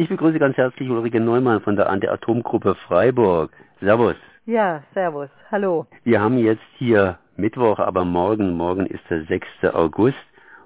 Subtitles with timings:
[0.00, 3.50] Ich begrüße ganz herzlich Ulrike Neumann von der Anti-Atom-Gruppe Freiburg.
[3.80, 4.14] Servus.
[4.46, 5.28] Ja, servus.
[5.50, 5.86] Hallo.
[6.04, 9.46] Wir haben jetzt hier Mittwoch, aber morgen, morgen ist der 6.
[9.74, 10.16] August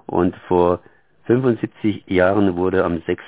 [0.06, 0.78] und vor
[1.24, 3.24] 75 Jahren wurde am 6.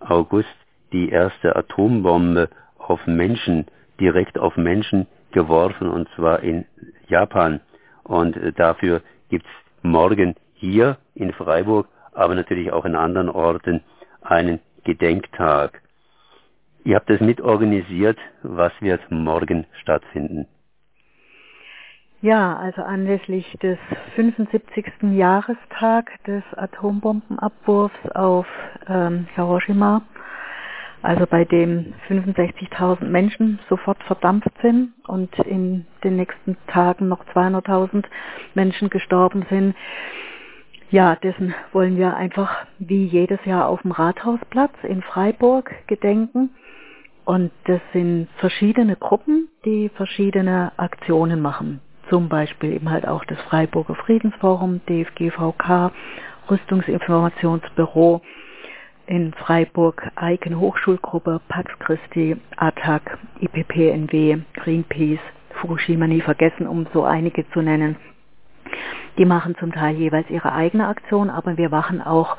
[0.00, 0.48] August
[0.94, 2.48] die erste Atombombe
[2.78, 3.66] auf Menschen,
[4.00, 6.64] direkt auf Menschen geworfen und zwar in
[7.08, 7.60] Japan.
[8.02, 9.50] Und äh, dafür gibt's
[9.82, 13.82] morgen hier in Freiburg, aber natürlich auch in anderen Orten
[14.22, 15.82] einen Gedenktag.
[16.84, 18.18] Ihr habt es mitorganisiert.
[18.42, 20.46] Was wird morgen stattfinden?
[22.24, 23.78] Ja, also anlässlich des
[24.16, 24.86] 75.
[25.12, 28.46] Jahrestag des Atombombenabwurfs auf
[28.88, 30.00] ähm, Hiroshima,
[31.02, 38.04] also bei dem 65.000 Menschen sofort verdampft sind und in den nächsten Tagen noch 200.000
[38.54, 39.74] Menschen gestorben sind,
[40.90, 46.50] ja, dessen wollen wir einfach wie jedes Jahr auf dem Rathausplatz in Freiburg gedenken.
[47.24, 51.80] Und das sind verschiedene Gruppen, die verschiedene Aktionen machen.
[52.10, 55.90] Zum Beispiel eben halt auch das Freiburger Friedensforum, DFGVK,
[56.50, 58.20] Rüstungsinformationsbüro,
[59.06, 65.20] in Freiburg eigene Hochschulgruppe, Pax Christi, ATTAC, IPPNW, Greenpeace,
[65.60, 67.96] Fukushima nie vergessen, um so einige zu nennen.
[69.18, 72.36] Die machen zum Teil jeweils ihre eigene Aktion, aber wir machen auch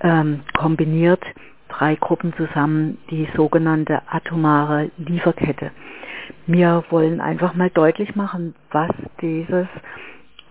[0.00, 1.22] ähm, kombiniert
[1.68, 5.70] drei Gruppen zusammen die sogenannte atomare Lieferkette.
[6.46, 9.66] Wir wollen einfach mal deutlich machen, was dieses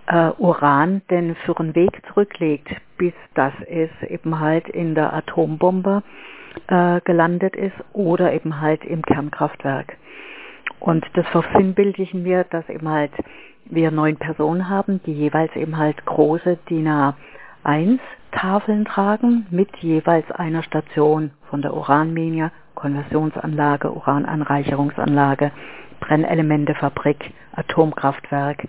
[0.08, 6.04] äh, Uran denn für einen Weg zurücklegt, bis das es eben halt in der Atombombe
[6.68, 9.98] äh, gelandet ist oder eben halt im Kernkraftwerk.
[10.80, 13.12] Und das versinnbildlichen wir, dass eben halt
[13.70, 18.00] wir neun Personen haben, die jeweils eben halt große DIN A1
[18.32, 25.52] Tafeln tragen mit jeweils einer Station von der Uranmine, Konversionsanlage, Urananreicherungsanlage,
[26.00, 28.68] Brennelementefabrik, Atomkraftwerk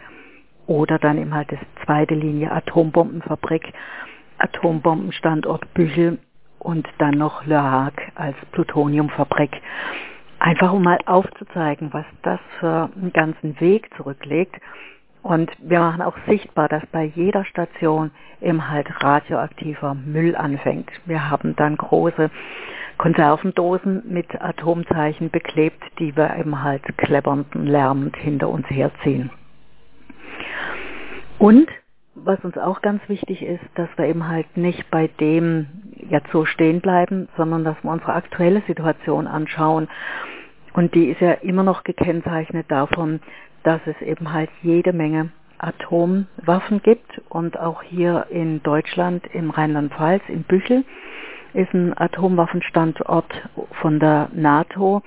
[0.67, 3.73] oder dann eben halt das zweite Linie Atombombenfabrik,
[4.39, 6.19] Atombombenstandort Büchel
[6.59, 9.51] und dann noch Le Hague als Plutoniumfabrik.
[10.39, 14.57] Einfach um mal aufzuzeigen, was das für einen ganzen Weg zurücklegt.
[15.23, 20.91] Und wir machen auch sichtbar, dass bei jeder Station eben halt radioaktiver Müll anfängt.
[21.07, 22.31] Wir haben dann große
[22.99, 29.31] Konservendosen mit Atomzeichen beklebt, die wir eben halt klebbernd und lärmend hinter uns herziehen.
[31.39, 31.69] Und
[32.25, 35.67] was uns auch ganz wichtig ist, dass wir eben halt nicht bei dem
[36.11, 39.89] jetzt so stehen bleiben, sondern dass wir unsere aktuelle Situation anschauen.
[40.73, 43.21] Und die ist ja immer noch gekennzeichnet davon,
[43.63, 50.23] dass es eben halt jede Menge Atomwaffen gibt und auch hier in Deutschland, im Rheinland-Pfalz,
[50.29, 50.85] in Büchel,
[51.53, 53.49] ist ein Atomwaffenstandort
[53.81, 55.03] von der NATO.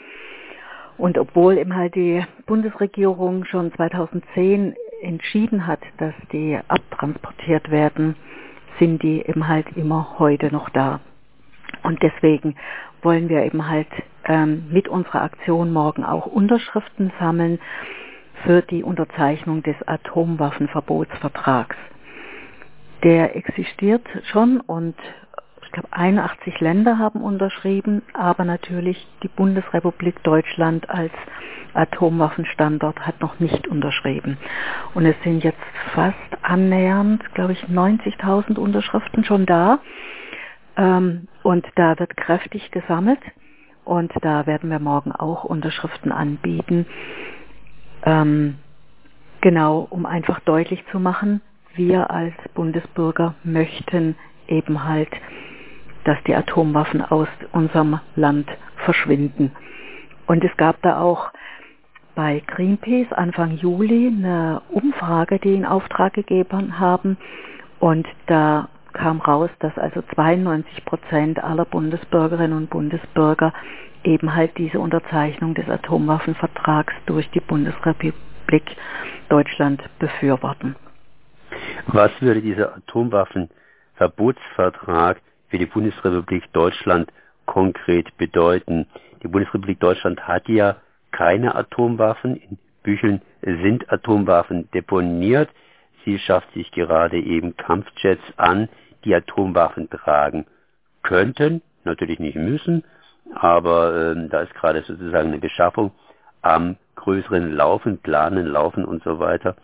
[0.97, 8.15] Und obwohl eben halt die Bundesregierung schon 2010 entschieden hat, dass die abtransportiert werden,
[8.79, 10.99] sind die eben halt immer heute noch da.
[11.83, 12.55] Und deswegen
[13.01, 13.87] wollen wir eben halt
[14.25, 17.59] ähm, mit unserer Aktion morgen auch Unterschriften sammeln
[18.43, 21.75] für die Unterzeichnung des Atomwaffenverbotsvertrags.
[23.03, 24.95] Der existiert schon und
[25.71, 31.13] ich glaube 81 Länder haben unterschrieben, aber natürlich die Bundesrepublik Deutschland als
[31.73, 34.37] Atomwaffenstandort hat noch nicht unterschrieben.
[34.93, 35.61] Und es sind jetzt
[35.95, 39.79] fast annähernd, glaube ich, 90.000 Unterschriften schon da.
[40.75, 43.21] Ähm, und da wird kräftig gesammelt.
[43.85, 46.85] Und da werden wir morgen auch Unterschriften anbieten.
[48.03, 48.57] Ähm,
[49.39, 51.39] genau, um einfach deutlich zu machen,
[51.75, 54.17] wir als Bundesbürger möchten
[54.49, 55.09] eben halt
[56.03, 59.51] dass die Atomwaffen aus unserem Land verschwinden.
[60.27, 61.31] Und es gab da auch
[62.15, 67.17] bei Greenpeace Anfang Juli eine Umfrage, die in Auftrag gegeben haben.
[67.79, 73.51] Und da kam raus, dass also 92 Prozent aller Bundesbürgerinnen und Bundesbürger
[74.03, 78.75] eben halt diese Unterzeichnung des Atomwaffenvertrags durch die Bundesrepublik
[79.29, 80.75] Deutschland befürworten.
[81.87, 85.21] Was würde dieser Atomwaffenverbotsvertrag
[85.51, 87.11] für die Bundesrepublik Deutschland
[87.45, 88.87] konkret bedeuten.
[89.21, 90.77] Die Bundesrepublik Deutschland hat ja
[91.11, 92.37] keine Atomwaffen.
[92.37, 95.49] In Bücheln sind Atomwaffen deponiert.
[96.05, 98.69] Sie schafft sich gerade eben Kampfjets an,
[99.03, 100.45] die Atomwaffen tragen
[101.03, 102.83] könnten, natürlich nicht müssen,
[103.35, 105.91] aber äh, da ist gerade sozusagen eine Beschaffung
[106.41, 109.55] am größeren Laufen, Planen, Laufen und so weiter.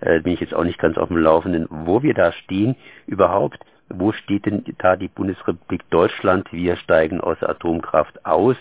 [0.00, 2.76] Äh, bin ich jetzt auch nicht ganz auf dem Laufenden, wo wir da stehen.
[3.06, 3.60] Überhaupt
[3.92, 6.50] wo steht denn da die Bundesrepublik Deutschland?
[6.52, 8.56] Wir steigen aus Atomkraft aus,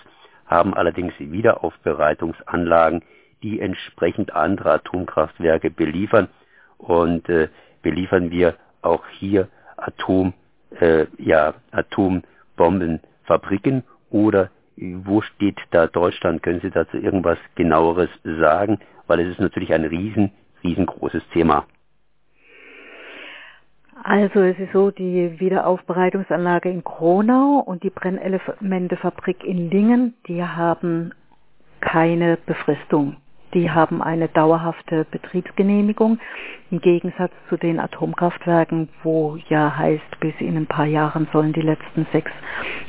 [0.46, 3.04] haben allerdings Wiederaufbereitungsanlagen,
[3.44, 6.28] die entsprechend andere Atomkraftwerke beliefern
[6.78, 7.48] und äh,
[7.82, 9.48] beliefern wir auch hier
[9.78, 10.34] Atom,
[10.80, 16.42] äh, ja, Atombombenfabriken oder wo steht da Deutschland?
[16.42, 18.80] Können Sie dazu irgendwas genaueres sagen?
[19.08, 20.32] Weil es ist natürlich ein riesen,
[20.64, 21.66] riesengroßes Thema.
[24.10, 31.14] Also es ist so, die Wiederaufbereitungsanlage in Kronau und die Brennelementefabrik in Lingen, die haben
[31.80, 33.18] keine Befristung.
[33.54, 36.18] Die haben eine dauerhafte Betriebsgenehmigung
[36.72, 41.62] im Gegensatz zu den Atomkraftwerken, wo ja heißt, bis in ein paar Jahren sollen die
[41.62, 42.32] letzten sechs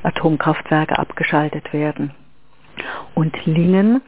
[0.03, 2.13] Atomkraftwerke abgeschaltet werden.
[3.15, 4.01] Und Lingen,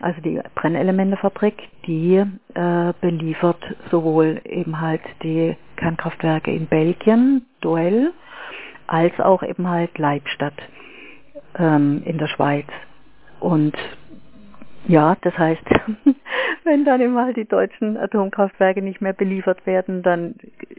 [0.00, 1.56] also die Brennelementefabrik,
[1.86, 2.24] die
[2.54, 8.12] äh, beliefert sowohl eben halt die Kernkraftwerke in Belgien, Duell,
[8.86, 10.54] als auch eben halt Leibstadt
[11.58, 12.66] ähm, in der Schweiz.
[13.40, 13.76] Und
[14.86, 15.62] ja, das heißt,
[16.64, 20.34] wenn dann eben halt die deutschen Atomkraftwerke nicht mehr beliefert werden, dann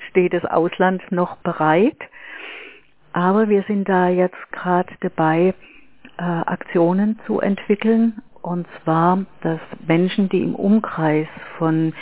[0.09, 1.97] steht das Ausland noch bereit.
[3.13, 5.53] Aber wir sind da jetzt gerade dabei,
[6.17, 8.21] äh, Aktionen zu entwickeln.
[8.41, 11.27] Und zwar, dass Menschen, die im Umkreis
[11.57, 11.93] von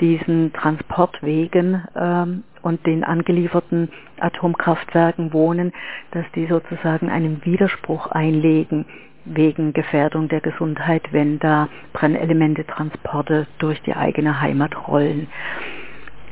[0.00, 5.72] diesen Transportwegen ähm, und den angelieferten Atomkraftwerken wohnen,
[6.10, 8.84] dass die sozusagen einen Widerspruch einlegen
[9.24, 15.28] wegen Gefährdung der Gesundheit, wenn da Brennelemente-Transporte durch die eigene Heimat rollen.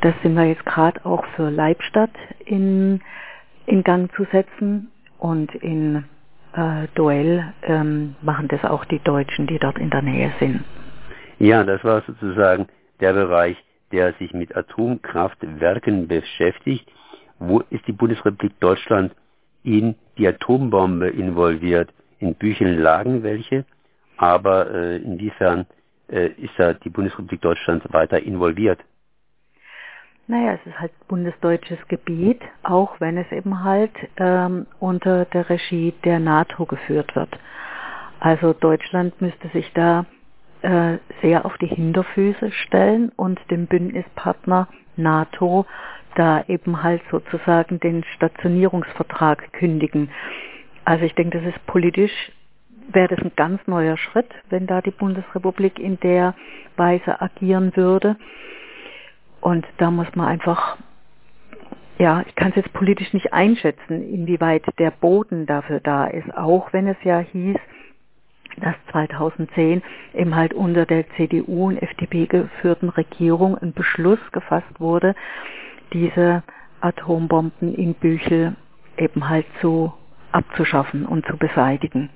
[0.01, 2.11] Das sind wir jetzt gerade auch für Leibstadt
[2.45, 3.01] in,
[3.65, 6.05] in Gang zu setzen und in
[6.55, 10.63] äh, Duell ähm, machen das auch die Deutschen, die dort in der Nähe sind.
[11.39, 12.67] Ja, das war sozusagen
[12.99, 13.57] der Bereich,
[13.91, 16.89] der sich mit Atomkraftwerken beschäftigt.
[17.39, 19.13] Wo ist die Bundesrepublik Deutschland
[19.63, 21.89] in die Atombombe involviert?
[22.19, 23.65] In Bücheln lagen welche,
[24.17, 25.65] aber äh, inwiefern
[26.07, 28.79] äh, ist da die Bundesrepublik Deutschland weiter involviert?
[30.27, 35.93] Naja, es ist halt bundesdeutsches Gebiet, auch wenn es eben halt ähm, unter der Regie
[36.03, 37.29] der NATO geführt wird.
[38.19, 40.05] Also Deutschland müsste sich da
[40.63, 45.67] äh, sehr auf die Hinterfüße stellen und dem Bündnispartner NATO
[46.15, 50.09] da eben halt sozusagen den Stationierungsvertrag kündigen.
[50.85, 52.31] Also ich denke, das ist politisch,
[52.87, 56.33] wäre das ein ganz neuer Schritt, wenn da die Bundesrepublik in der
[56.77, 58.15] Weise agieren würde.
[59.45, 60.75] Und da muss man einfach,
[61.99, 66.73] ja, ich kann es jetzt politisch nicht einschätzen, inwieweit der Boden dafür da ist, auch
[66.73, 67.57] wenn es ja hieß,
[68.57, 69.83] dass 2010
[70.15, 75.13] eben halt unter der CDU und FDP geführten Regierung ein Beschluss gefasst wurde,
[75.93, 76.41] diese
[76.81, 78.55] Atombomben in Büchel
[78.97, 79.93] eben halt zu
[80.31, 82.09] abzuschaffen und zu beseitigen.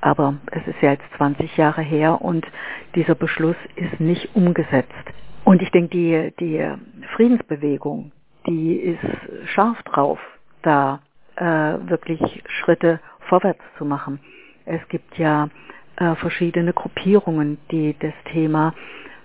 [0.00, 2.46] Aber es ist ja jetzt 20 Jahre her und
[2.94, 5.12] dieser Beschluss ist nicht umgesetzt.
[5.44, 8.12] Und ich denke, die, die Friedensbewegung,
[8.46, 10.18] die ist scharf drauf,
[10.62, 11.00] da
[11.36, 14.20] äh, wirklich Schritte vorwärts zu machen.
[14.64, 15.48] Es gibt ja
[15.96, 18.74] äh, verschiedene Gruppierungen, die das Thema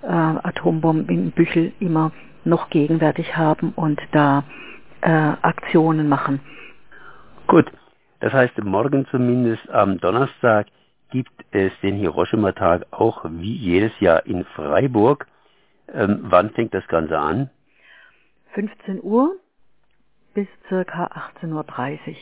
[0.01, 2.11] äh, Atombomben in Büchel immer
[2.43, 4.43] noch gegenwärtig haben und da
[5.01, 6.39] äh, Aktionen machen.
[7.47, 7.71] Gut,
[8.19, 10.67] das heißt, morgen zumindest am Donnerstag
[11.11, 15.27] gibt es den Hiroshima-Tag auch wie jedes Jahr in Freiburg.
[15.93, 17.49] Ähm, wann fängt das Ganze an?
[18.53, 19.37] 15 Uhr
[20.33, 21.07] bis circa
[21.41, 22.15] 18.30 Uhr.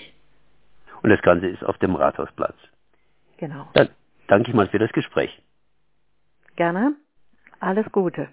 [1.03, 2.55] Und das Ganze ist auf dem Rathausplatz.
[3.38, 3.67] Genau.
[3.74, 3.89] Dann
[4.27, 5.41] danke ich mal für das Gespräch.
[6.55, 6.95] Gerne.
[7.60, 8.29] Alles Gute.